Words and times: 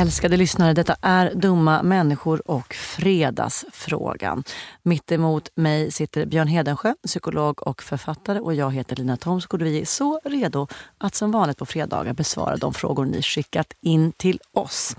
Älskade 0.00 0.36
lyssnare, 0.36 0.74
detta 0.74 0.96
är 1.02 1.34
Dumma 1.34 1.82
människor 1.82 2.50
och 2.50 2.74
Fredagsfrågan. 2.74 4.44
Mitt 4.82 5.12
emot 5.12 5.48
mig 5.54 5.90
sitter 5.90 6.26
Björn 6.26 6.48
Hedensjö, 6.48 6.94
psykolog 7.06 7.66
och 7.66 7.82
författare 7.82 8.40
och 8.40 8.54
jag 8.54 8.74
heter 8.74 8.96
Lina 8.96 9.16
Thomsgård. 9.16 9.62
Vi 9.62 9.80
är 9.80 9.84
så 9.84 10.20
redo 10.24 10.68
att 10.98 11.14
som 11.14 11.30
vanligt 11.30 11.58
på 11.58 11.66
fredagar 11.66 12.12
besvara 12.12 12.56
de 12.56 12.74
frågor 12.74 13.04
ni 13.04 13.22
skickat 13.22 13.72
in 13.80 14.12
till 14.12 14.40
oss. 14.52 14.96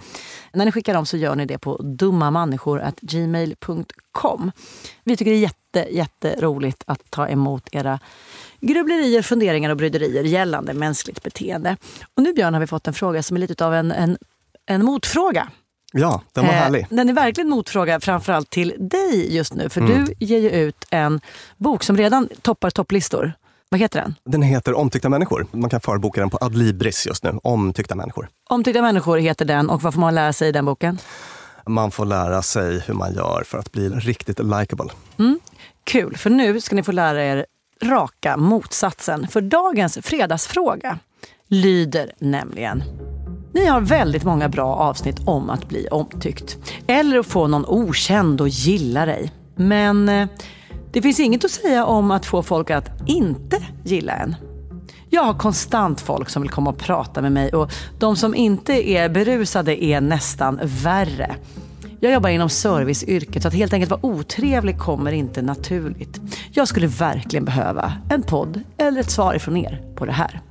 När 0.53 0.65
ni 0.65 0.71
skickar 0.71 0.93
dem 0.93 1.05
så 1.05 1.17
gör 1.17 1.35
ni 1.35 1.45
det 1.45 1.57
på 1.57 1.77
dummamänniskor.gmail.com. 1.77 4.51
Vi 5.03 5.17
tycker 5.17 5.31
det 5.31 5.37
är 5.37 5.41
jätte, 5.41 5.87
jätteroligt 5.91 6.83
att 6.87 7.11
ta 7.11 7.27
emot 7.27 7.69
era 7.71 7.99
grubblerier, 8.59 9.21
funderingar 9.21 9.69
och 9.69 9.77
bryderier 9.77 10.23
gällande 10.23 10.73
mänskligt 10.73 11.23
beteende. 11.23 11.77
Och 12.15 12.23
nu 12.23 12.33
Björn 12.33 12.53
har 12.53 12.61
vi 12.61 12.67
fått 12.67 12.87
en 12.87 12.93
fråga 12.93 13.23
som 13.23 13.37
är 13.37 13.41
lite 13.41 13.65
av 13.65 13.73
en, 13.73 13.91
en, 13.91 14.17
en 14.71 14.85
motfråga. 14.85 15.49
Ja, 15.93 16.21
den 16.33 16.45
var 16.45 16.53
Eh, 16.53 16.59
härlig. 16.59 16.87
Den 16.89 17.09
är 17.09 17.13
verkligen 17.13 17.49
motfråga 17.49 17.99
framförallt 17.99 18.49
till 18.49 18.73
dig 18.79 19.35
just 19.35 19.53
nu. 19.53 19.69
För 19.69 19.81
Mm. 19.81 20.05
du 20.05 20.25
ger 20.25 20.39
ju 20.39 20.49
ut 20.49 20.85
en 20.89 21.21
bok 21.57 21.83
som 21.83 21.97
redan 21.97 22.29
toppar 22.41 22.69
topplistor. 22.69 23.33
Vad 23.69 23.79
heter 23.79 24.01
den? 24.01 24.15
Den 24.25 24.41
heter 24.41 24.73
Omtyckta 24.73 25.09
människor. 25.09 25.47
Man 25.51 25.69
kan 25.69 25.81
förboka 25.81 26.21
den 26.21 26.29
på 26.29 26.37
Adlibris 26.41 27.07
just 27.07 27.23
nu. 27.23 27.39
Omtyckta 27.43 27.95
människor. 27.95 28.29
Omtyckta 28.49 28.81
människor 28.81 29.17
heter 29.17 29.45
den 29.45 29.69
och 29.69 29.81
vad 29.81 29.93
får 29.93 30.01
man 30.01 30.15
lära 30.15 30.33
sig 30.33 30.49
i 30.49 30.51
den 30.51 30.65
boken? 30.65 30.97
Man 31.67 31.91
får 31.91 32.05
lära 32.05 32.41
sig 32.41 32.79
hur 32.79 32.93
man 32.93 33.13
gör 33.13 33.43
för 33.45 33.57
att 33.57 33.71
bli 33.71 33.89
riktigt 33.89 34.39
likable. 34.39 34.89
Mm. 35.19 35.39
Kul, 35.83 36.17
för 36.17 36.29
nu 36.29 36.61
ska 36.61 36.75
ni 36.75 36.83
få 36.83 36.91
lära 36.91 37.23
er 37.23 37.45
raka 37.83 38.37
motsatsen. 38.37 39.27
För 39.27 39.41
dagens 39.41 39.97
fredagsfråga 40.01 40.99
lyder 41.47 42.11
nämligen 42.19 42.83
ni 43.53 43.65
har 43.65 43.81
väldigt 43.81 44.23
många 44.23 44.49
bra 44.49 44.75
avsnitt 44.75 45.19
om 45.25 45.49
att 45.49 45.69
bli 45.69 45.87
omtyckt. 45.87 46.57
Eller 46.87 47.19
att 47.19 47.25
få 47.25 47.47
någon 47.47 47.65
okänd 47.65 48.41
att 48.41 48.53
gilla 48.53 49.05
dig. 49.05 49.31
Men 49.55 50.09
eh, 50.09 50.27
det 50.91 51.01
finns 51.01 51.19
inget 51.19 51.45
att 51.45 51.51
säga 51.51 51.85
om 51.85 52.11
att 52.11 52.25
få 52.25 52.43
folk 52.43 52.69
att 52.69 52.89
inte 53.07 53.57
gilla 53.83 54.13
en. 54.13 54.35
Jag 55.09 55.23
har 55.23 55.33
konstant 55.33 56.01
folk 56.01 56.29
som 56.29 56.41
vill 56.41 56.51
komma 56.51 56.69
och 56.69 56.77
prata 56.77 57.21
med 57.21 57.31
mig 57.31 57.53
och 57.53 57.71
de 57.99 58.15
som 58.15 58.35
inte 58.35 58.89
är 58.89 59.09
berusade 59.09 59.83
är 59.83 60.01
nästan 60.01 60.59
värre. 60.63 61.35
Jag 61.99 62.13
jobbar 62.13 62.29
inom 62.29 62.49
serviceyrket 62.49 63.41
så 63.41 63.47
att 63.47 63.53
helt 63.53 63.73
enkelt 63.73 63.91
vara 63.91 64.05
otrevlig 64.05 64.79
kommer 64.79 65.11
inte 65.11 65.41
naturligt. 65.41 66.21
Jag 66.51 66.67
skulle 66.67 66.87
verkligen 66.87 67.45
behöva 67.45 67.93
en 68.09 68.23
podd 68.23 68.63
eller 68.77 69.01
ett 69.01 69.11
svar 69.11 69.33
ifrån 69.33 69.57
er 69.57 69.81
på 69.95 70.05
det 70.05 70.11
här. 70.11 70.41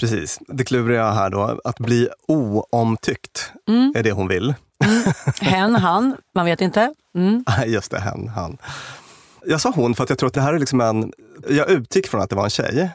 Precis. 0.00 0.38
Det 0.48 0.64
kluriga 0.64 1.10
här 1.10 1.30
då, 1.30 1.60
att 1.64 1.78
bli 1.78 2.08
oomtyckt 2.28 3.52
Mm. 3.68 3.92
är 3.96 4.02
det 4.02 4.12
hon 4.12 4.28
vill. 4.28 4.54
Hen, 5.40 5.74
han, 5.74 6.16
man 6.34 6.44
vet 6.46 6.60
inte. 6.60 6.94
Mm. 7.14 7.44
Just 7.66 7.90
det, 7.90 8.00
hen, 8.00 8.28
han. 8.28 8.58
Jag 9.46 9.60
sa 9.60 9.70
hon 9.74 9.94
för 9.94 10.02
att 10.04 10.10
jag 10.10 10.18
tror 10.18 10.26
att 10.26 10.34
det 10.34 10.40
här 10.40 10.54
är 10.54 10.58
liksom 10.58 10.80
en... 10.80 11.12
Jag 11.48 11.70
utgick 11.70 12.06
från 12.06 12.20
att 12.20 12.30
det 12.30 12.36
var 12.36 12.44
en 12.44 12.50
tjej. 12.50 12.90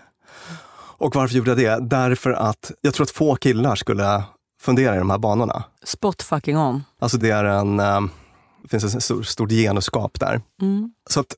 Och 1.00 1.16
varför 1.16 1.36
gjorde 1.36 1.50
jag 1.52 1.58
det? 1.58 1.88
Därför 1.90 2.32
att 2.32 2.72
jag 2.82 2.94
tror 2.94 3.04
att 3.04 3.12
få 3.12 3.36
killar 3.36 3.76
skulle 3.76 4.24
fundera 4.62 4.96
i 4.96 4.98
de 4.98 5.10
här 5.10 5.18
banorna. 5.18 5.64
Spot 5.84 6.22
fucking 6.24 6.58
on. 6.58 6.84
Alltså 7.00 7.18
det 7.18 7.30
är 7.30 7.44
en... 7.44 7.80
eh, 7.80 8.02
Det 8.64 8.70
finns 8.70 8.96
ett 8.96 9.04
stort, 9.04 9.26
stort 9.26 9.50
genusskap 9.50 10.20
där. 10.20 10.42
Så 11.10 11.20
att 11.20 11.36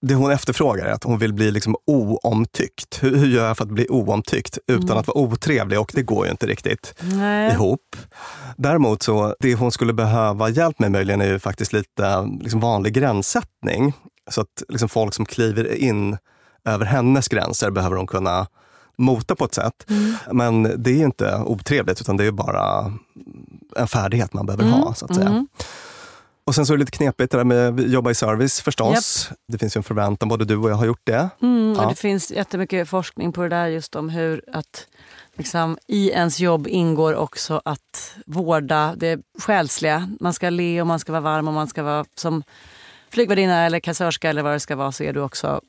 det 0.00 0.14
hon 0.14 0.30
efterfrågar 0.30 0.86
är 0.86 0.92
att 0.92 1.04
hon 1.04 1.18
vill 1.18 1.32
bli 1.32 1.50
liksom 1.50 1.76
oomtyckt. 1.86 3.02
Hur, 3.02 3.16
hur 3.16 3.26
gör 3.26 3.46
jag 3.46 3.56
för 3.56 3.64
att 3.64 3.70
bli 3.70 3.86
oomtyckt 3.88 4.58
utan 4.66 4.98
att 4.98 5.06
vara 5.06 5.18
otrevlig? 5.18 5.80
Och 5.80 5.92
det 5.94 6.02
går 6.02 6.24
ju 6.26 6.30
inte 6.30 6.46
riktigt 6.46 6.94
Nej. 7.00 7.52
ihop. 7.52 7.96
Däremot 8.56 9.02
så, 9.02 9.34
det 9.40 9.54
hon 9.54 9.72
skulle 9.72 9.92
behöva 9.92 10.48
hjälp 10.48 10.78
med 10.78 10.92
möjligen 10.92 11.20
är 11.20 11.26
ju 11.26 11.38
faktiskt 11.38 11.72
lite 11.72 12.28
liksom 12.40 12.60
vanlig 12.60 12.92
gränssättning. 12.92 13.92
Så 14.30 14.40
att 14.40 14.62
liksom 14.68 14.88
folk 14.88 15.14
som 15.14 15.26
kliver 15.26 15.74
in 15.74 16.16
över 16.64 16.86
hennes 16.86 17.28
gränser 17.28 17.70
behöver 17.70 17.96
hon 17.96 18.06
kunna 18.06 18.46
mota 18.98 19.34
på 19.34 19.44
ett 19.44 19.54
sätt. 19.54 19.90
Men 20.32 20.62
det 20.62 20.90
är 20.90 20.94
ju 20.94 21.04
inte 21.04 21.42
otrevligt 21.46 22.00
utan 22.00 22.16
det 22.16 22.24
är 22.24 22.32
bara 22.32 22.92
en 23.76 23.88
färdighet 23.88 24.32
man 24.32 24.46
behöver 24.46 24.64
ha. 24.64 24.94
så 24.94 25.04
att 25.04 25.14
säga. 25.14 25.46
Och 26.48 26.54
sen 26.54 26.66
så 26.66 26.72
är 26.72 26.76
det 26.76 26.80
lite 26.80 26.96
knepigt 26.96 27.32
det 27.32 27.38
där 27.38 27.44
med 27.44 27.80
att 27.80 27.90
jobba 27.90 28.10
i 28.10 28.14
service 28.14 28.60
förstås. 28.60 29.30
Det 29.48 29.58
finns 29.58 29.76
ju 29.76 29.78
en 29.78 29.82
förväntan, 29.82 30.28
både 30.28 30.44
du 30.44 30.56
och 30.56 30.70
jag 30.70 30.74
har 30.74 30.86
gjort 30.86 31.00
det. 31.04 31.30
Mm, 31.42 31.76
och 31.76 31.84
Ja. 31.84 31.88
Det 31.88 31.94
finns 31.94 32.30
jättemycket 32.30 32.88
forskning 32.88 33.32
på 33.32 33.42
det 33.42 33.48
där 33.48 33.66
just 33.66 33.94
om 33.94 34.08
hur 34.08 34.42
att 34.52 34.86
liksom, 35.36 35.78
i 35.86 36.10
ens 36.10 36.40
jobb 36.40 36.66
ingår 36.66 37.14
också 37.14 37.62
att 37.64 38.14
vårda 38.26 38.94
det 38.96 39.20
själsliga. 39.38 40.10
Man 40.20 40.34
ska 40.34 40.50
le 40.50 40.80
och 40.80 40.86
man 40.86 40.98
ska 40.98 41.12
vara 41.12 41.20
varm 41.20 41.48
och 41.48 41.54
man 41.54 41.68
ska 41.68 41.82
vara 41.82 42.04
som 42.14 42.42
flygvärdinna 43.10 43.66
eller 43.66 43.80
kassörska 43.80 44.30
eller 44.30 44.42
vad 44.42 44.52
det 44.52 44.60
ska 44.60 44.76
vara 44.76 44.92
så 44.92 45.04
är 45.04 45.12
du 45.12 45.20
också 45.20 45.60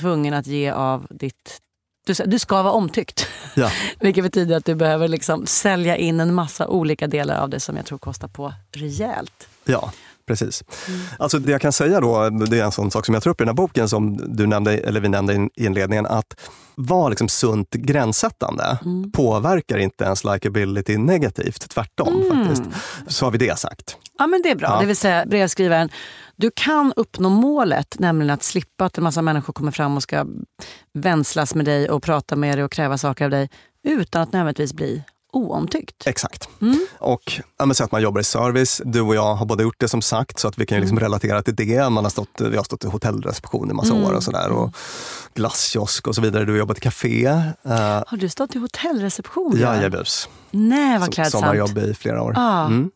tvungen 0.00 0.34
att 0.34 0.46
ge 0.46 0.70
av 0.70 1.06
ditt 1.10 1.60
du, 2.06 2.14
du 2.26 2.38
ska 2.38 2.62
vara 2.62 2.72
omtyckt. 2.72 3.26
Ja. 3.56 3.70
Vilket 4.00 4.24
betyder 4.24 4.56
att 4.56 4.64
du 4.64 4.74
behöver 4.74 5.08
liksom 5.08 5.46
sälja 5.46 5.96
in 5.96 6.20
en 6.20 6.34
massa 6.34 6.68
olika 6.68 7.06
delar 7.06 7.40
av 7.40 7.48
det 7.50 7.60
som 7.60 7.76
jag 7.76 7.86
tror 7.86 7.98
kostar 7.98 8.28
på 8.28 8.52
rejält. 8.72 9.48
Ja, 9.64 9.92
precis. 10.30 10.64
Alltså 11.18 11.38
det 11.38 11.52
jag 11.52 11.60
kan 11.60 11.72
säga 11.72 12.00
då, 12.00 12.30
det 12.30 12.58
är 12.58 12.64
en 12.64 12.72
sån 12.72 12.90
sak 12.90 13.06
som 13.06 13.14
jag 13.14 13.22
tar 13.22 13.30
upp 13.30 13.40
i 13.40 13.44
den 13.44 13.48
här 13.48 13.54
boken 13.54 13.88
som 13.88 14.16
du 14.36 14.46
nämnde, 14.46 14.78
eller 14.78 15.00
vi 15.00 15.08
nämnde 15.08 15.34
i 15.34 15.64
inledningen, 15.64 16.06
att 16.06 16.40
vara 16.74 17.08
liksom 17.08 17.28
sunt 17.28 17.70
gränssättande 17.70 18.78
påverkar 19.12 19.78
inte 19.78 20.04
ens 20.04 20.24
likability 20.24 20.98
negativt, 20.98 21.70
tvärtom 21.70 22.24
faktiskt. 22.30 22.62
Så 23.06 23.26
har 23.26 23.30
vi 23.30 23.38
det 23.38 23.58
sagt. 23.58 23.96
Ja 24.18 24.26
men 24.26 24.42
det 24.42 24.50
är 24.50 24.56
bra. 24.56 24.68
Ja. 24.68 24.80
Det 24.80 24.86
vill 24.86 24.96
säga 24.96 25.26
brevskrivaren, 25.26 25.88
du 26.36 26.50
kan 26.54 26.92
uppnå 26.96 27.28
målet, 27.28 27.96
nämligen 27.98 28.30
att 28.30 28.42
slippa 28.42 28.84
att 28.84 28.98
en 28.98 29.04
massa 29.04 29.22
människor 29.22 29.52
kommer 29.52 29.72
fram 29.72 29.96
och 29.96 30.02
ska 30.02 30.26
vänslas 30.94 31.54
med 31.54 31.64
dig 31.64 31.90
och 31.90 32.02
prata 32.02 32.36
med 32.36 32.58
dig 32.58 32.64
och 32.64 32.72
kräva 32.72 32.98
saker 32.98 33.24
av 33.24 33.30
dig 33.30 33.48
utan 33.88 34.22
att 34.22 34.32
nödvändigtvis 34.32 34.74
bli 34.74 35.02
oomtyckt. 35.32 36.06
Exakt. 36.06 36.48
Och 36.98 37.32
ja, 37.58 37.74
så 37.74 37.84
att 37.84 37.92
man 37.92 38.02
jobbar 38.02 38.20
i 38.20 38.24
service, 38.24 38.82
du 38.84 39.00
och 39.00 39.14
jag 39.14 39.34
har 39.34 39.46
båda 39.46 39.62
gjort 39.62 39.80
det 39.80 39.88
som 39.88 40.02
sagt, 40.02 40.38
så 40.38 40.48
att 40.48 40.58
vi 40.58 40.66
kan 40.66 40.76
ju 40.76 40.80
liksom 40.80 41.00
relatera 41.00 41.42
till 41.42 41.54
det. 41.56 41.90
Man 41.90 42.04
har 42.04 42.10
stått, 42.10 42.40
vi 42.40 42.56
har 42.56 42.64
stått 42.64 42.84
i 42.84 42.86
hotellreception 42.86 43.70
i 43.70 43.74
massa 43.74 43.94
år 43.94 44.12
och 44.12 44.22
sådär. 44.22 44.50
Och 44.50 44.76
glasskiosk 45.34 46.06
och 46.06 46.14
så 46.14 46.20
vidare. 46.20 46.44
Du 46.44 46.52
har 46.52 46.58
jobbat 46.58 46.78
i 46.78 46.80
café. 46.80 47.28
Uh, 47.28 47.72
Har 48.06 48.16
du 48.16 48.28
stått 48.28 48.54
i 48.54 48.58
hotellreception? 48.58 49.56
Jajebus. 49.58 50.28
Nej 50.50 50.92
vad 50.98 51.04
Som- 51.04 51.12
klädsamt. 51.12 51.42
Sommarjobb 51.42 51.78
i 51.78 51.94
flera 51.94 52.22
år. 52.22 52.34
Ah. 52.36 52.66
Mm. 52.66 52.90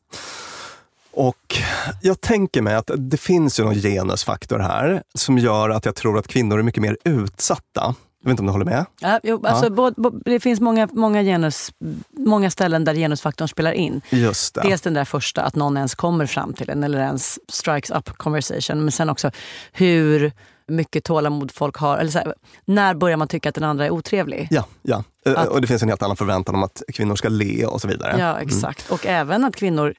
Och 1.16 1.58
jag 2.02 2.20
tänker 2.20 2.62
mig 2.62 2.74
att 2.74 2.90
det 2.96 3.16
finns 3.16 3.60
ju 3.60 3.64
någon 3.64 3.74
genusfaktor 3.74 4.58
här 4.58 5.02
som 5.14 5.38
gör 5.38 5.70
att 5.70 5.84
jag 5.84 5.94
tror 5.94 6.18
att 6.18 6.28
kvinnor 6.28 6.58
är 6.58 6.62
mycket 6.62 6.82
mer 6.82 6.96
utsatta. 7.04 7.94
Jag 8.24 8.28
vet 8.28 8.30
inte 8.30 8.40
om 8.40 8.46
du 8.46 8.52
håller 8.52 8.64
med? 8.64 8.86
Ja, 9.00 9.20
jo, 9.22 9.46
alltså, 9.46 9.70
både- 9.72 9.94
både- 10.00 10.18
det 10.24 10.40
finns 10.40 10.60
många, 10.60 10.88
många, 10.92 11.22
genus, 11.22 11.72
många 12.10 12.50
ställen 12.50 12.84
där 12.84 12.94
genusfaktorn 12.94 13.48
spelar 13.48 13.72
in. 13.72 14.00
Just 14.10 14.54
det. 14.54 14.60
Dels 14.62 14.80
den 14.82 14.94
där 14.94 15.04
första, 15.04 15.42
att 15.42 15.54
någon 15.54 15.76
ens 15.76 15.94
kommer 15.94 16.26
fram 16.26 16.52
till 16.54 16.70
en 16.70 16.84
eller 16.84 16.98
ens 16.98 17.38
strikes 17.48 17.90
up 17.90 18.08
conversation. 18.16 18.80
Men 18.82 18.92
sen 18.92 19.10
också 19.10 19.30
hur 19.72 20.32
mycket 20.68 21.04
tålamod 21.04 21.50
folk 21.50 21.76
har. 21.76 21.98
Eller 21.98 22.10
så 22.10 22.18
här, 22.18 22.34
när 22.64 22.94
börjar 22.94 23.16
man 23.16 23.28
tycka 23.28 23.48
att 23.48 23.54
den 23.54 23.64
andra 23.64 23.86
är 23.86 23.90
otrevlig? 23.90 24.48
Ja, 24.50 24.64
ja. 24.82 25.04
Eh, 25.26 25.32
Att- 25.40 25.48
och 25.48 25.60
det 25.60 25.66
finns 25.66 25.82
en 25.82 25.88
helt 25.88 26.02
annan 26.02 26.16
förväntan 26.16 26.54
om 26.54 26.62
att 26.62 26.82
kvinnor 26.94 27.16
ska 27.16 27.28
le 27.28 27.66
och 27.66 27.80
så 27.80 27.88
vidare. 27.88 28.16
Ja, 28.18 28.40
exakt. 28.40 28.90
Och 28.90 29.06
även 29.06 29.44
att 29.44 29.56
kvinnor 29.56 29.94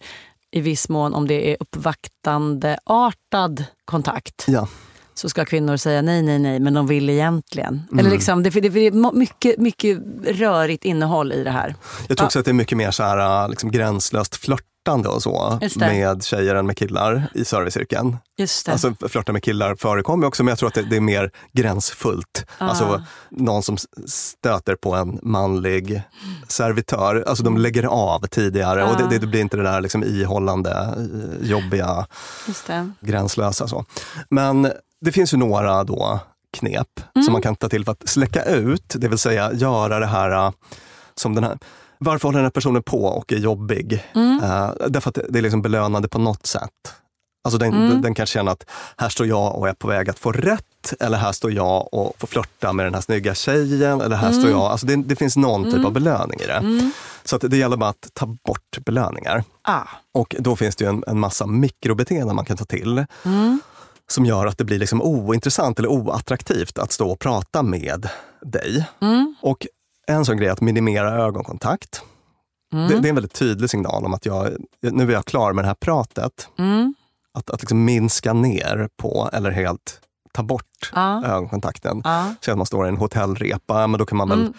i 0.51 0.61
viss 0.61 0.89
mån, 0.89 1.13
om 1.13 1.27
det 1.27 1.51
är 1.51 1.57
uppvaktande 1.59 2.77
artad 2.85 3.65
kontakt, 3.85 4.43
Ja, 4.47 4.67
så 5.15 5.29
ska 5.29 5.45
kvinnor 5.45 5.77
säga 5.77 6.01
nej, 6.01 6.21
nej, 6.21 6.39
nej, 6.39 6.59
men 6.59 6.73
de 6.73 6.87
vill 6.87 7.09
egentligen. 7.09 7.81
Mm. 7.91 7.99
Eller 7.99 8.09
liksom, 8.09 8.43
det, 8.43 8.49
det, 8.49 8.69
det 8.69 8.87
är 8.87 9.15
mycket, 9.15 9.57
mycket 9.57 9.97
rörigt 10.27 10.85
innehåll 10.85 11.31
i 11.31 11.43
det 11.43 11.51
här. 11.51 11.75
jag 12.07 12.17
tror 12.17 12.25
också 12.25 12.39
att 12.39 12.45
det 12.45 12.51
är 12.51 12.53
mycket 12.53 12.77
mer 12.77 12.91
så 12.91 13.03
här, 13.03 13.47
liksom 13.47 13.71
gränslöst 13.71 14.35
flörtande 14.35 15.09
och 15.09 15.23
så 15.23 15.59
det. 15.61 15.79
med 15.79 16.23
tjejer 16.23 16.55
än 16.55 16.65
med 16.67 16.77
killar 16.77 17.23
i 17.33 17.45
serviceyrken. 17.45 18.17
Just 18.37 18.65
det. 18.65 18.71
Alltså 18.71 18.93
flörta 19.09 19.31
med 19.33 19.43
killar 19.43 19.75
förekommer 19.75 20.27
också 20.27 20.43
men 20.43 20.51
jag 20.51 20.59
tror 20.59 20.67
att 20.67 20.73
det, 20.75 20.81
det 20.89 20.95
är 20.95 21.01
mer 21.01 21.31
gränsfullt. 21.53 22.45
Ah. 22.57 22.65
Alltså 22.67 23.03
någon 23.29 23.63
som 23.63 23.77
stöter 24.05 24.75
på 24.75 24.95
en 24.95 25.19
manlig 25.21 26.01
servitör. 26.47 27.23
Alltså 27.27 27.43
de 27.43 27.57
lägger 27.57 27.83
av 27.83 28.27
tidigare 28.27 28.83
och 28.83 28.89
Ah. 28.89 29.07
det, 29.09 29.17
det 29.17 29.27
blir 29.27 29.41
inte 29.41 29.57
det 29.57 29.63
där 29.63 29.81
liksom 29.81 30.03
ihållande, 30.03 30.71
eh, 30.71 31.49
jobbiga, 31.49 32.07
det. 32.67 32.91
gränslösa. 33.01 33.67
Så. 33.67 33.85
Men 34.29 34.71
det 35.05 35.11
finns 35.11 35.33
ju 35.33 35.37
några 35.37 35.83
då 35.83 36.19
knep 36.57 36.87
Mm. 37.15 37.23
som 37.25 37.31
man 37.33 37.41
kan 37.41 37.55
ta 37.55 37.69
till 37.69 37.85
för 37.85 37.91
att 37.91 38.09
släcka 38.09 38.43
ut, 38.43 38.93
det 38.97 39.07
vill 39.07 39.17
säga 39.17 39.53
göra 39.53 39.99
det 39.99 40.05
här 40.05 40.31
eh, 40.31 40.51
som 41.15 41.35
den 41.35 41.43
här 41.43 41.57
varför 41.97 42.27
håller 42.27 42.39
den 42.39 42.45
här 42.45 42.51
personen 42.51 42.83
på 42.83 43.05
och 43.05 43.31
är 43.33 43.37
jobbig? 43.37 44.03
Mm. 44.15 44.43
Eh, 44.43 44.69
därför 44.87 45.09
att 45.09 45.19
det- 45.29 45.39
är 45.39 45.41
liksom 45.41 45.61
belönande 45.61 46.07
på 46.07 46.19
något 46.19 46.45
sätt. 46.45 46.71
Alltså 47.43 47.57
den, 47.57 47.73
Mm. 47.73 48.01
den 48.01 48.13
kan 48.15 48.25
känna 48.25 48.51
att 48.51 48.65
här 48.97 49.09
står 49.09 49.27
jag 49.27 49.55
och 49.55 49.69
är 49.69 49.73
på 49.73 49.87
väg 49.87 50.09
att 50.09 50.19
få 50.19 50.31
rätt. 50.31 50.93
Eller 50.99 51.17
här 51.17 51.31
står 51.31 51.51
jag 51.51 51.93
och 51.93 52.13
får 52.17 52.27
flörta 52.27 52.73
med 52.73 52.85
den 52.85 52.93
här 52.93 53.01
snygga 53.01 53.35
tjejen. 53.35 54.01
Eller 54.01 54.15
här 54.15 54.27
Mm. 54.29 54.39
står 54.39 54.51
jag. 54.51 54.61
Alltså 54.61 54.85
det, 54.85 54.95
det 54.95 55.15
finns 55.15 55.37
någon 55.37 55.71
typ 55.71 55.85
av 55.85 55.91
belöning 55.91 56.39
i 56.39 56.45
det. 56.47 56.91
Så 57.23 57.35
att 57.35 57.41
det 57.51 57.57
gäller 57.57 57.77
bara 57.77 57.89
att 57.89 58.09
ta 58.13 58.25
bort 58.25 58.77
belöningar. 58.85 59.43
Ah. 59.61 59.81
Och 60.13 60.35
då 60.39 60.55
finns 60.55 60.75
det 60.75 60.83
ju 60.83 60.89
en, 60.89 61.03
en 61.07 61.19
massa 61.19 61.45
mikrobeteenden 61.45 62.35
man 62.35 62.45
kan 62.45 62.57
ta 62.57 62.65
till. 62.65 63.05
Som 64.07 64.25
gör 64.25 64.45
att 64.45 64.57
det 64.57 64.63
blir 64.63 64.79
liksom 64.79 65.01
ointressant 65.01 65.79
eller 65.79 65.89
oattraktivt 65.89 66.77
att 66.79 66.91
stå 66.91 67.11
och 67.11 67.19
prata 67.19 67.63
med 67.63 68.09
dig. 68.41 68.85
Mm. 69.01 69.35
Och 69.41 69.67
en 70.07 70.25
sån 70.25 70.37
grej 70.37 70.47
är 70.47 70.51
att 70.51 70.61
minimera 70.61 71.11
ögonkontakt. 71.23 72.01
Mm. 72.73 72.87
Det, 72.87 72.99
det 72.99 73.07
är 73.07 73.09
en 73.09 73.15
väldigt 73.15 73.33
tydlig 73.33 73.69
signal 73.69 74.05
om 74.05 74.13
att 74.13 74.25
jag, 74.25 74.49
nu 74.81 75.03
är 75.03 75.11
jag 75.13 75.25
klar 75.25 75.53
med 75.53 75.63
det 75.63 75.67
här 75.67 75.75
pratet. 75.75 76.47
Mm. 76.59 76.95
Att, 77.33 77.49
att 77.49 77.61
liksom 77.61 77.85
minska 77.85 78.33
ner 78.33 78.89
på 78.97 79.29
eller 79.33 79.51
helt 79.51 79.99
ta 80.33 80.43
bort 80.43 80.91
Ja. 80.95 81.25
ögonkontakten. 81.25 82.01
Ja. 82.03 82.33
Säg 82.41 82.51
att 82.51 82.57
man 82.57 82.65
står 82.67 82.85
i 82.85 82.89
en 82.89 82.97
hotellrepa, 82.97 83.87
men 83.87 83.97
då 83.99 84.05
kan 84.05 84.17
man 84.17 84.29
väl 84.29 84.39
Mm. 84.41 84.53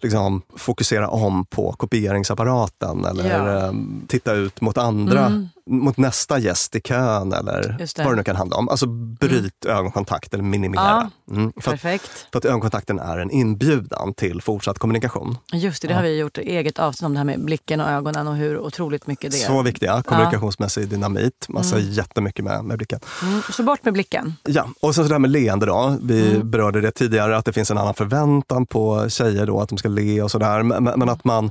liksom 0.00 0.42
fokusera 0.56 1.08
om 1.08 1.44
på 1.46 1.72
kopieringsapparaten 1.72 3.04
eller 3.04 3.30
Ja. 3.38 3.68
ehm, 3.68 4.02
titta 4.08 4.32
ut 4.32 4.60
mot 4.60 4.78
andra 4.78 5.26
Mm. 5.26 5.48
Mot 5.68 5.96
nästa 5.96 6.38
gäst 6.38 6.76
i 6.76 6.80
kön 6.80 7.32
eller 7.32 7.76
det. 7.78 7.98
vad 8.04 8.12
det 8.12 8.16
nu 8.16 8.24
kan 8.24 8.36
handla 8.36 8.56
om. 8.56 8.68
Alltså 8.68 8.86
bryt 8.86 9.64
ögonkontakt 9.64 10.34
eller 10.34 10.44
minimera. 10.44 11.10
Mm, 11.30 11.52
för, 11.52 11.58
att, 11.58 11.64
Perfekt. 11.82 12.26
för 12.32 12.38
att 12.38 12.44
ögonkontakten 12.44 12.98
är 12.98 13.18
en 13.18 13.30
inbjudan 13.30 14.14
till 14.14 14.42
fortsatt 14.42 14.78
kommunikation. 14.78 15.36
Just 15.52 15.82
det, 15.82 15.88
det 15.88 15.94
har 15.94 16.02
vi 16.02 16.18
gjort 16.18 16.38
eget 16.38 16.78
avsnitt 16.78 17.06
om 17.06 17.12
det 17.12 17.18
här 17.18 17.24
med 17.24 17.44
blicken 17.44 17.80
och 17.80 17.88
ögonen 17.88 18.28
och 18.28 18.36
hur 18.36 18.58
otroligt 18.58 19.06
mycket 19.06 19.32
det 19.32 19.42
är. 19.42 19.46
Så 19.46 19.62
viktiga, 19.62 20.02
kommunikationsmässig 20.02 20.88
dynamit. 20.88 21.46
Man 21.48 21.64
säger 21.64 21.90
jättemycket 21.90 22.44
med, 22.44 22.64
med 22.64 22.76
blicken. 22.78 23.00
Mm, 23.22 23.42
så 23.52 23.62
bort 23.62 23.84
med 23.84 23.92
blicken. 23.92 24.34
Ja, 24.44 24.68
och 24.80 24.94
sen 24.94 25.04
så 25.04 25.08
det 25.08 25.14
här 25.14 25.18
med 25.18 25.30
leende 25.30 25.66
då. 25.66 25.96
Vi 26.02 26.28
Mm. 26.34 26.50
berörde 26.50 26.80
det 26.80 26.90
tidigare, 26.90 27.36
att 27.36 27.44
det 27.44 27.52
finns 27.52 27.70
en 27.70 27.78
annan 27.78 27.94
förväntan 27.94 28.66
på 28.66 29.08
tjejer 29.08 29.46
då, 29.46 29.60
att 29.60 29.68
de 29.68 29.78
ska 29.78 29.88
le 29.88 30.22
och 30.22 30.30
sådär. 30.30 30.62
Men, 30.62 30.84
men 30.84 31.08
att 31.08 31.24
man 31.24 31.50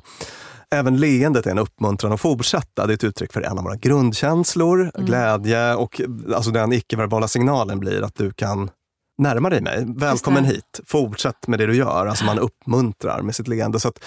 Även 0.76 0.98
leendet 0.98 1.46
är 1.46 1.52
en 1.52 1.58
uppmuntran 1.60 2.12
att 2.14 2.22
fortsätta. 2.22 2.88
Det 2.88 2.94
är 2.94 2.96
ett 2.96 3.04
uttryck 3.04 3.34
för 3.34 3.42
en 3.42 3.58
av 3.58 3.64
våra 3.64 3.76
grundkänslor, 3.76 4.92
Mm. 4.96 5.06
glädje 5.06 5.76
och 5.76 6.02
alltså 6.36 6.52
den 6.52 6.74
icke-verbala 6.74 7.28
signalen 7.28 7.80
blir 7.80 8.02
att 8.04 8.16
du 8.16 8.32
kan 8.34 8.70
närma 9.18 9.50
dig 9.50 9.62
mig. 9.62 9.86
Välkommen 9.98 10.46
hit, 10.46 10.80
fortsätt 10.86 11.48
med 11.48 11.60
det 11.60 11.66
du 11.66 11.76
gör. 11.76 12.06
Alltså 12.08 12.26
man 12.26 12.40
uppmuntrar 12.40 13.22
med 13.22 13.36
sitt 13.36 13.48
leende. 13.48 13.80
Så 13.80 13.88
att, 13.88 14.04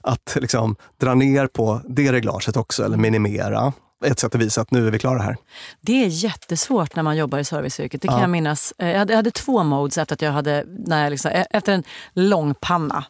att 0.00 0.36
liksom 0.40 0.76
dra 1.00 1.14
ner 1.14 1.46
på 1.46 1.80
det 1.88 2.12
reglaget 2.12 2.56
också, 2.56 2.84
eller 2.84 2.96
minimera, 2.96 3.72
ett 4.04 4.18
sätt 4.18 4.34
att 4.34 4.40
visa 4.40 4.60
att 4.60 4.70
nu 4.70 4.86
är 4.86 4.90
vi 4.90 4.98
klara 4.98 5.22
här. 5.22 5.36
Det 5.80 6.04
är 6.04 6.08
jättesvårt 6.08 6.96
när 6.96 7.02
man 7.02 7.16
jobbar 7.16 7.38
i 7.38 7.44
serviceyrket. 7.44 8.02
Det 8.02 8.08
kan 8.08 8.16
Ja. 8.16 8.22
jag 8.22 8.30
minnas. 8.30 8.72
Eh, 8.78 8.88
Jag 8.90 8.98
hade, 8.98 9.12
jag 9.12 9.18
hade 9.18 9.30
två 9.30 9.62
modes 9.64 9.98
efter 9.98 10.14
att 10.14 10.22
jag 10.22 10.32
hade, 10.32 10.64
när 10.86 11.02
jag 11.02 11.10
liksom, 11.10 11.30
e- 11.30 11.46
efter 11.50 11.72
en 11.72 11.82
lång 12.12 12.54
panna 12.60 13.04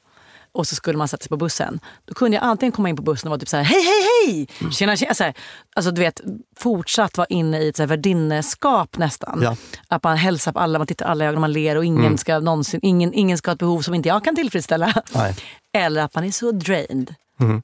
och 0.54 0.66
så 0.66 0.75
skulle 0.75 0.99
man 0.99 1.08
sätta 1.08 1.23
sig 1.23 1.28
på 1.28 1.37
bussen. 1.37 1.80
Då 2.04 2.14
kunde 2.14 2.37
jag 2.37 2.44
antingen 2.44 2.73
komma 2.73 2.88
in 2.88 2.96
på 2.96 3.02
bussen 3.02 3.28
och 3.28 3.30
vara 3.30 3.38
typ 3.38 3.49
så 3.49 3.56
här, 3.56 3.64
hej 3.64 3.82
hej 3.82 4.46
hej! 4.61 4.70
Tjena 4.73 4.96
tjena! 4.96 5.14
Så 5.14 5.25
här, 5.25 5.34
alltså 5.76 5.90
du 5.90 6.00
vet, 6.00 6.20
fortsatt 6.56 7.18
vara 7.18 7.26
inne 7.26 7.61
i 7.61 7.68
ett 7.68 7.78
värdinneskap 7.78 8.99
nästan. 8.99 9.40
Ja. 9.42 9.56
Att 9.88 10.02
man 10.02 10.16
hälsar 10.16 10.52
på 10.52 10.58
alla, 10.58 10.78
man 10.78 10.87
tittar 10.87 11.06
alla 11.06 11.25
i 11.25 11.28
ögonen, 11.28 11.40
man 11.40 11.52
ler 11.52 11.76
och 11.76 11.84
ingen, 11.84 12.18
ska 12.18 12.38
någonsin, 12.40 12.80
ingen, 12.82 13.14
ingen 13.14 13.38
ska 13.38 13.50
ha 13.50 13.52
ett 13.52 13.58
behov 13.58 13.80
som 13.80 13.94
inte 13.94 14.08
jag 14.08 14.25
kan 14.25 14.37
tillfredsställa. 14.37 15.02
Nej. 15.14 15.37
Eller 15.73 16.02
att 16.02 16.14
man 16.14 16.25
är 16.25 16.30
så 16.30 16.52
drained 16.52 17.14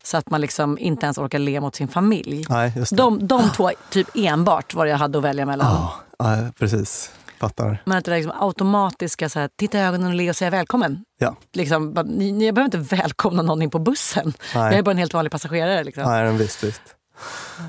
så 0.02 0.16
att 0.16 0.30
man 0.30 0.40
liksom 0.40 0.78
inte 0.78 1.06
ens 1.06 1.18
orkar 1.18 1.38
le 1.38 1.60
mot 1.60 1.74
sin 1.74 1.88
familj. 1.88 2.46
Nej, 2.48 2.72
just 2.76 2.90
det. 2.90 2.96
De, 2.96 3.26
de 3.26 3.50
två, 3.56 3.70
typ 3.90 4.08
enbart 4.14 4.74
vad 4.74 4.88
jag 4.88 4.98
hade 4.98 5.18
att 5.18 5.24
välja 5.24 5.46
mellan. 5.46 5.66
Ja, 5.66 5.94
ja, 6.18 6.52
precis. 6.58 7.10
Fattar. 7.40 7.82
Men 7.84 7.98
att 7.98 8.04
det 8.04 8.10
där 8.10 8.18
liksom 8.18 8.34
automatiska, 8.40 9.28
så 9.28 9.38
här, 9.38 9.50
titta 9.58 9.78
i 9.78 9.82
ögonen 9.82 10.06
och 10.08 10.14
le 10.14 10.30
och 10.30 10.36
säga 10.36 10.50
välkommen. 10.50 11.04
Ja. 11.18 11.36
Liksom, 11.52 11.92
bara, 11.94 12.02
ni, 12.02 12.46
jag 12.46 12.54
behöver 12.54 12.76
inte 12.78 12.96
välkomna 12.96 13.42
någon 13.42 13.62
in 13.62 13.70
på 13.70 13.78
bussen. 13.78 14.32
Nej. 14.54 14.64
Jag 14.64 14.74
är 14.78 14.82
bara 14.82 14.90
en 14.90 14.98
helt 14.98 15.14
vanlig 15.14 15.32
passagerare. 15.32 15.84
Liksom. 15.84 16.02
Nej, 16.04 16.32
visst, 16.32 16.64
visst. 16.64 16.82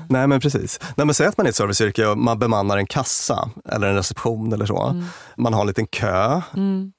Nej 0.08 0.26
men 0.26 0.40
precis. 0.40 0.80
Nej, 0.96 1.06
men 1.06 1.14
säg 1.14 1.26
att 1.26 1.36
man 1.36 1.46
är 1.46 1.50
ett 1.50 1.56
serviceyrke 1.56 2.06
och 2.06 2.18
man 2.18 2.38
bemannar 2.38 2.78
en 2.78 2.86
kassa 2.86 3.50
eller 3.68 3.88
en 3.88 3.94
reception 3.94 4.52
eller 4.52 4.66
så. 4.66 4.82
Mm. 4.86 5.04
Man 5.36 5.54
har 5.54 5.60
en 5.60 5.66
liten 5.66 5.86
kö 5.86 6.40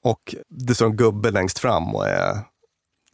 och 0.04 0.34
det 0.48 0.74
står 0.74 0.86
en 0.86 0.96
gubbe 0.96 1.30
längst 1.30 1.58
fram 1.58 1.94
och 1.94 2.08
är, 2.08 2.38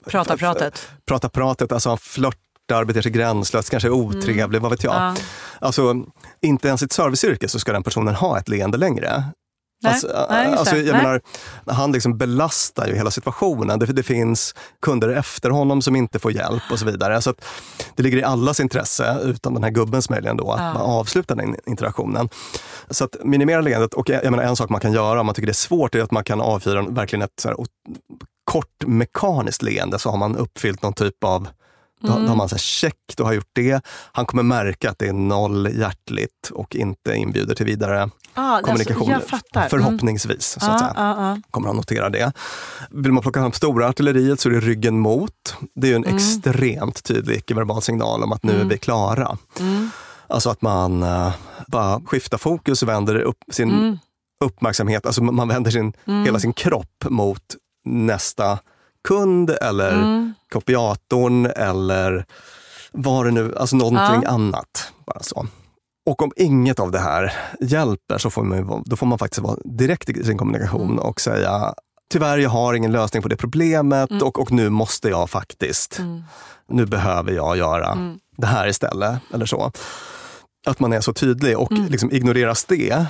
Prata 0.07 0.37
pratet. 0.37 0.89
pratar 1.07 1.29
pratet, 1.29 1.73
alltså 1.73 1.89
han 1.89 1.99
flörtar, 1.99 2.85
beter 2.85 3.03
sig 3.03 3.13
gränslöst, 3.13 3.71
kanske 3.71 3.89
är 3.89 3.93
otrevlig, 3.93 4.61
vad 4.61 4.71
vet 4.71 4.85
jag. 4.85 4.97
Mm. 4.97 5.15
Ja. 5.15 5.67
Alltså, 5.67 5.95
inte 6.43 6.69
ens 6.69 6.83
i 6.83 6.85
ett 6.85 6.93
serviceyrke 6.93 7.49
så 7.49 7.59
ska 7.61 7.73
den 7.73 7.83
personen 7.83 8.15
ha 8.15 8.39
ett 8.39 8.49
leende 8.49 8.79
längre. 8.79 9.25
Nej, 9.83 9.93
Alltså, 9.93 10.27
nej, 10.31 10.47
just 10.49 10.59
alltså, 10.59 10.75
det. 10.75 10.81
jag 10.83 10.93
Nej. 10.93 11.03
menar, 11.03 11.21
han 11.67 11.93
liksom 11.93 12.19
belastar 12.19 12.87
ju 12.87 12.95
hela 12.95 13.11
situationen. 13.11 13.79
Det, 13.79 13.87
det 13.87 14.03
finns 14.03 14.55
kunder 14.83 15.09
efter 15.09 15.51
honom 15.51 15.83
som 15.83 15.97
inte 15.97 16.19
får 16.19 16.33
hjälp 16.33 16.63
och 16.73 16.79
så 16.79 16.85
vidare. 16.87 17.23
Så 17.23 17.35
det 17.97 18.03
ligger 18.03 18.19
i 18.19 18.23
allas 18.23 18.61
intresse, 18.61 19.19
utan 19.25 19.55
den 19.55 19.63
här 19.65 19.71
gubbens 19.71 20.11
möjligen 20.11 20.37
då, 20.37 20.53
att 20.53 20.61
Ja. 20.61 20.73
man 20.73 20.83
avslutar 20.83 21.37
den 21.37 21.57
interaktionen. 21.67 22.29
Så 22.91 23.05
att 23.05 23.17
minimera 23.25 23.61
leendet. 23.61 23.95
Och 23.95 24.09
jag 24.09 24.31
menar, 24.31 24.45
en 24.45 24.57
sak 24.57 24.71
man 24.71 24.81
kan 24.81 24.93
göra 24.93 25.21
om 25.21 25.27
man 25.27 25.35
tycker 25.35 25.47
det 25.47 25.53
är 25.53 25.55
svårt 25.55 25.95
är 25.95 26.03
att 26.03 26.11
man 26.11 26.25
kan 26.25 26.41
avfyra 26.41 26.83
verkligen 26.83 27.23
ett 27.23 27.41
så 27.41 27.49
här, 27.49 27.57
kort 28.45 28.85
mekaniskt 28.87 29.63
leende 29.63 29.99
så 29.99 30.11
har 30.11 30.17
man 30.19 30.37
uppfyllt 30.37 30.83
någon 30.83 30.93
typ 30.93 31.25
av 31.25 31.49
då, 32.01 32.09
då 32.19 32.27
har 32.29 32.37
man 32.37 32.49
så 32.49 32.55
här, 32.55 32.61
check, 32.61 32.97
då 33.17 33.25
har 33.25 33.33
gjort 33.33 33.51
det. 33.53 33.85
Han 34.13 34.27
kommer 34.27 34.43
märka 34.43 34.91
att 34.91 34.99
det 34.99 35.07
är 35.09 35.13
noll 35.13 35.69
hjärtligt 35.79 36.51
och 36.53 36.77
inte 36.77 37.15
inbjuder 37.15 37.55
till 37.55 37.67
vidare 37.67 38.11
Ah, 38.35 38.61
kommunikation. 38.63 39.13
Alltså. 39.15 39.37
Mm. 39.55 39.69
Förhoppningsvis, 39.71 40.47
så 40.47 40.59
att 40.59 40.67
Ja, 40.73 40.79
säga. 40.79 40.93
ja, 40.97 41.15
ja. 41.37 41.37
Kommer 41.51 41.67
han 41.67 41.77
notera 41.77 42.09
det. 42.11 42.33
Vill 42.91 43.13
man 43.13 43.23
plocka 43.23 43.41
fram 43.41 43.53
stora 43.53 43.89
artilleriet 43.89 44.41
så 44.41 44.49
är 44.49 44.53
det 44.53 44.61
ryggen 44.61 44.99
mot. 45.01 45.55
Det 45.75 45.87
är 45.87 45.91
ju 45.91 45.97
en 45.97 46.05
Mm. 46.05 46.17
extremt 46.17 47.05
tydlig 47.05 47.37
icke-verbal 47.37 47.83
signal 47.83 48.23
om 48.23 48.33
att 48.33 48.43
nu 48.43 48.61
är 48.61 48.65
vi 48.65 48.79
klara. 48.79 49.37
Mm. 49.61 49.91
Alltså 50.27 50.51
att 50.51 50.63
man 50.63 51.03
eh, 51.03 51.33
bara 51.67 52.01
skiftar 52.07 52.39
fokus 52.39 52.83
och 52.83 52.89
vänder 52.89 53.17
upp 53.17 53.39
sin 53.53 53.71
Mm. 53.71 53.99
uppmärksamhet, 54.45 55.07
alltså 55.07 55.23
man 55.23 55.49
vänder 55.49 55.71
sin, 55.71 55.93
hela 56.25 56.39
sin 56.39 56.53
kropp 56.53 57.05
mot 57.09 57.43
nästa 57.85 58.59
kund 59.09 59.51
eller 59.51 59.93
Mm. 59.93 60.35
kopiatorn 60.53 61.47
eller 61.47 62.25
vad 62.93 63.25
det 63.27 63.31
nu, 63.31 63.55
alltså 63.57 63.77
någonting 63.77 64.21
Ja. 64.23 64.29
annat. 64.31 64.93
Bara 65.07 65.23
så. 65.23 65.47
Och 66.11 66.23
om 66.23 66.33
inget 66.37 66.81
av 66.81 66.91
det 66.91 66.99
här 66.99 67.33
hjälper 67.61 68.19
så 68.19 68.31
får 68.31 68.43
man, 68.45 68.83
då 68.87 68.97
får 68.97 69.07
man 69.07 69.19
faktiskt 69.19 69.43
vara 69.43 69.57
direkt 69.65 70.09
i 70.11 70.25
sin 70.25 70.39
kommunikation 70.39 70.99
och 70.99 71.21
säga 71.21 71.75
tyvärr, 72.13 72.39
jag 72.39 72.51
har 72.51 72.75
ingen 72.75 72.93
lösning 72.93 73.23
på 73.23 73.29
det 73.29 73.37
problemet 73.37 74.23
och, 74.23 74.39
och 74.39 74.53
nu 74.53 74.69
måste 74.71 75.09
jag 75.09 75.31
faktiskt, 75.31 76.01
nu 76.69 76.87
behöver 76.87 77.33
jag 77.33 77.57
göra 77.57 77.99
det 78.37 78.47
här 78.47 78.69
istället. 78.69 79.19
Eller 79.35 79.47
så. 79.47 79.73
Att 80.67 80.81
man 80.81 80.93
är 80.93 81.01
så 81.01 81.13
tydlig 81.13 81.59
och 81.59 81.73
liksom 81.73 82.11
ignoreras 82.13 82.65
det, 82.65 83.07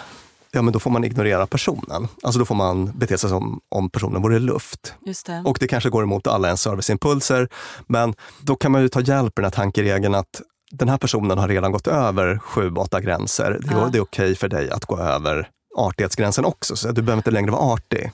ja 0.53 0.63
men 0.63 0.73
då 0.73 0.79
får 0.79 0.91
man 0.91 1.05
ignorera 1.05 1.47
personen. 1.47 2.09
Alltså 2.23 2.39
då 2.39 2.45
får 2.45 2.55
man 2.55 2.93
bete 2.99 3.19
sig 3.19 3.31
som 3.31 3.61
om 3.69 3.91
personen 3.91 4.23
vore 4.23 4.39
luft. 4.39 4.95
Just 5.07 5.27
det. 5.27 5.43
Och 5.47 5.57
det 5.61 5.69
kanske 5.69 5.91
går 5.91 6.03
emot 6.03 6.27
alla 6.27 6.49
ens 6.49 6.61
serviceimpulser. 6.63 7.49
Men 7.87 8.15
då 8.41 8.57
kan 8.57 8.73
man 8.73 8.83
ju 8.83 8.89
ta 8.89 9.01
hjälp 9.01 9.33
i 9.39 9.43
den 9.43 9.45
här 9.45 9.51
tankeregeln 9.51 10.15
att 10.15 10.43
den 10.73 10.89
här 10.89 10.99
personen 10.99 11.39
har 11.39 11.49
redan 11.49 11.73
gått 11.73 11.87
över 11.87 12.39
sju, 12.39 12.75
åtta 12.75 13.01
gränser. 13.01 13.59
Det, 13.63 13.73
Ja. 13.73 13.89
det 13.93 13.99
är 13.99 14.03
okej 14.03 14.35
för 14.37 14.49
dig 14.49 14.71
att 14.71 14.85
gå 14.85 14.99
över 14.99 15.49
artighetsgränsen 15.77 16.45
också. 16.45 16.77
Så 16.77 16.89
du 16.93 17.03
behöver 17.03 17.19
inte 17.19 17.31
längre 17.31 17.51
vara 17.51 17.63
artig. 17.73 18.13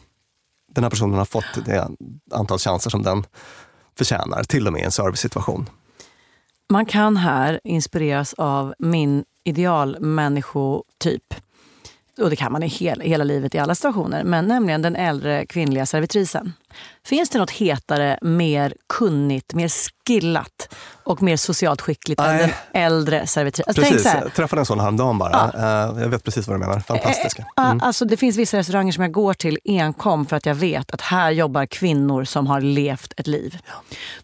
Den 0.75 0.85
här 0.85 0.90
personen 0.90 1.19
har 1.19 1.25
fått 1.25 1.45
det 1.66 1.88
antal 2.33 2.59
chanser 2.59 2.90
som 2.90 3.02
den 3.02 3.25
förtjänar, 3.99 4.43
till 4.45 4.66
och 4.66 4.73
med 4.73 4.83
i 4.83 4.85
en 4.85 4.90
servicesituation. 4.93 5.71
Man 6.71 6.87
kan 6.87 7.16
här 7.16 7.61
inspireras 7.64 8.35
av 8.35 8.75
min 8.78 9.25
idealmänniskotyp. 9.45 11.35
Och 12.18 12.30
det 12.30 12.37
kan 12.37 12.52
man 12.52 12.62
i 12.62 12.66
hela, 12.66 13.04
hela 13.04 13.25
livet 13.25 13.54
i 13.54 13.58
alla 13.58 13.75
situationer. 13.75 14.25
Men 14.25 14.46
nämligen 14.46 14.82
den 14.82 14.96
äldre 14.96 15.46
kvinnliga 15.46 15.87
servitrisen. 15.87 16.52
Finns 17.06 17.30
det 17.30 17.38
något 17.38 17.50
hetare, 17.50 18.18
mer 18.23 18.75
kunnigt, 18.88 19.54
mer 19.54 19.68
skillat 20.06 20.68
och 21.04 21.23
mer 21.23 21.37
socialt 21.37 21.80
skickligt 21.80 22.21
än 22.21 22.37
Nej. 22.37 22.54
den 22.73 22.83
äldre 22.83 23.26
servitrisen? 23.26 23.64
Alltså, 23.68 23.83
Precis, 23.83 24.14
jag 24.23 24.35
träffade 24.35 24.62
en 24.62 24.66
sån 24.66 24.80
häromdagen 24.80 25.18
bara. 25.18 25.52
Eh, 25.54 26.02
Jag 26.02 26.09
vet 26.09 26.25
precis 26.25 26.49
vad 26.49 26.56
du 26.56 26.61
menar. 26.61 26.80
Fantastiska. 26.80 27.47
Ja, 27.56 27.78
Alltså, 27.83 28.04
det 28.04 28.16
finns 28.16 28.37
vissa 28.37 28.56
restauranger 28.56 28.92
som 28.92 29.02
jag 29.02 29.12
går 29.12 29.35
till 29.35 29.59
enkom 29.64 30.26
för 30.26 30.37
att 30.37 30.47
jag 30.47 30.54
vet 30.54 30.90
att 30.90 31.00
här 31.00 31.30
jobbar 31.30 31.66
kvinnor 31.66 32.25
som 32.25 32.47
har 32.47 32.61
levt 32.61 33.12
ett 33.16 33.26
liv. 33.26 33.59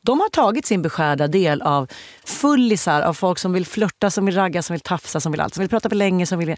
De 0.00 0.20
har 0.20 0.28
tagit 0.28 0.66
sin 0.66 0.82
beskärda 0.82 1.26
del 1.28 1.62
av 1.62 1.88
fullisar, 2.24 3.02
av 3.02 3.14
folk 3.14 3.38
som 3.38 3.52
vill 3.52 3.66
flörta, 3.66 4.10
som 4.10 4.26
vill 4.26 4.34
ragga, 4.34 4.62
som 4.62 4.74
vill 4.74 4.80
tafsa, 4.80 5.20
som 5.20 5.32
vill 5.32 5.40
allt. 5.40 5.54
Som 5.54 5.60
vill 5.60 5.70
prata 5.70 5.88
för 5.88 5.96
länge, 5.96 6.26
som 6.26 6.38
vill... 6.38 6.56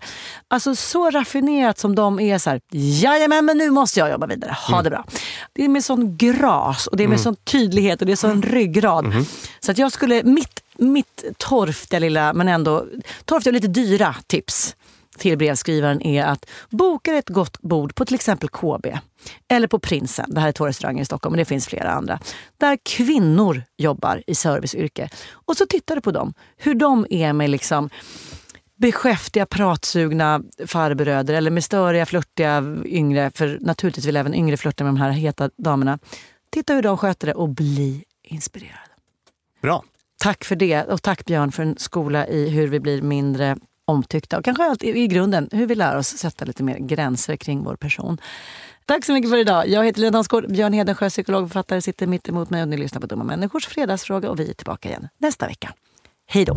Alltså 0.48 0.76
så 0.76 1.10
raffinerat 1.10 1.78
som 1.78 1.94
de 1.94 2.20
är 2.20 2.38
så 2.38 2.50
här, 2.50 2.60
jajamän 2.70 3.44
men 3.44 3.58
nu 3.58 3.70
måste 3.70 4.00
jag 4.00 4.10
jobba 4.10 4.26
vidare, 4.26 4.56
ha 4.68 4.82
det 4.82 4.90
bra. 4.90 5.04
Det 5.52 5.64
är 5.64 5.68
med 5.68 5.84
sån 5.84 6.16
gras 6.16 6.86
och 6.86 6.96
det 6.96 7.04
är 7.04 7.08
med 7.08 7.20
sån 7.20 7.36
tydlighet 7.36 8.00
och 8.00 8.06
det 8.06 8.12
är 8.12 8.16
sån 8.16 8.42
ryggrad. 8.42 9.26
Så 9.60 9.70
att 9.70 9.78
jag 9.78 9.92
skulle, 9.92 10.22
mitt, 10.22 10.60
mitt 10.76 11.24
torftiga 11.38 11.98
lilla, 11.98 12.32
men 12.32 12.48
ändå 12.48 12.86
torftiga 13.24 13.50
och 13.50 13.54
lite 13.54 13.68
dyra 13.68 14.16
tips 14.26 14.76
till 15.18 15.38
brevskrivaren 15.38 16.02
är 16.02 16.24
att 16.24 16.46
boka 16.70 17.14
ett 17.14 17.28
gott 17.28 17.60
bord 17.60 17.94
på 17.94 18.04
till 18.04 18.14
exempel 18.14 18.48
KB 18.48 18.86
eller 19.48 19.68
på 19.68 19.78
Prinsen. 19.78 20.34
Det 20.34 20.40
här 20.40 20.48
är 20.48 20.52
två 20.52 20.66
restauranger 20.66 21.02
i 21.02 21.04
Stockholm, 21.04 21.32
men 21.32 21.38
det 21.38 21.44
finns 21.44 21.66
flera 21.66 21.90
andra. 21.90 22.18
Där 22.58 22.78
kvinnor 22.82 23.62
jobbar 23.76 24.22
i 24.26 24.34
serviceyrke. 24.34 25.08
Och 25.32 25.56
så 25.56 25.66
tittar 25.66 25.94
du 25.94 26.00
på 26.00 26.10
dem, 26.10 26.34
hur 26.56 26.74
de 26.74 27.06
är 27.10 27.32
med 27.32 27.50
liksom 27.50 27.90
beskäftiga, 28.84 29.46
pratsugna 29.46 30.42
farbröder 30.66 31.34
eller 31.34 31.50
med 31.50 31.64
störiga, 31.64 32.06
flörtiga 32.06 32.64
yngre, 32.84 33.30
för 33.34 33.58
naturligtvis 33.60 34.06
vill 34.06 34.16
även 34.16 34.34
yngre 34.34 34.56
flörta 34.56 34.84
med 34.84 34.94
de 34.94 35.00
här 35.00 35.10
heta 35.10 35.50
damerna. 35.56 35.98
Titta 36.50 36.74
hur 36.74 36.82
de 36.82 36.98
sköter 36.98 37.26
det 37.26 37.34
och 37.34 37.48
bli 37.48 38.04
inspirerad. 38.22 38.88
Bra. 39.62 39.84
Tack 40.18 40.44
för 40.44 40.56
det 40.56 40.82
och 40.82 41.02
tack 41.02 41.24
Björn 41.24 41.52
för 41.52 41.62
en 41.62 41.76
skola 41.78 42.26
i 42.26 42.48
hur 42.48 42.68
vi 42.68 42.80
blir 42.80 43.02
mindre 43.02 43.56
omtyckta 43.84 44.38
och 44.38 44.44
kanske 44.44 44.64
allt 44.64 44.82
i 44.82 45.06
grunden 45.06 45.48
hur 45.52 45.66
vi 45.66 45.74
lär 45.74 45.96
oss 45.96 46.08
sätta 46.08 46.44
lite 46.44 46.62
mer 46.62 46.78
gränser 46.78 47.36
kring 47.36 47.64
vår 47.64 47.76
person. 47.76 48.18
Tack 48.86 49.04
så 49.04 49.12
mycket 49.12 49.30
för 49.30 49.38
idag. 49.38 49.68
Jag 49.68 49.84
heter 49.84 50.00
Lena 50.00 50.10
Damsgaard, 50.10 50.52
Björn 50.52 50.72
Hedensjö, 50.72 51.08
psykolog 51.08 51.42
och 51.42 51.48
författare, 51.48 51.80
sitter 51.80 52.06
mitt 52.06 52.28
emot 52.28 52.50
mig 52.50 52.62
och 52.62 52.68
ni 52.68 52.76
lyssnar 52.76 53.00
på 53.00 53.06
Dumma 53.06 53.24
människors 53.24 53.66
fredagsfråga 53.66 54.30
och 54.30 54.40
vi 54.40 54.50
är 54.50 54.54
tillbaka 54.54 54.88
igen 54.88 55.08
nästa 55.18 55.46
vecka. 55.46 55.74
Hej 56.26 56.44
då! 56.44 56.56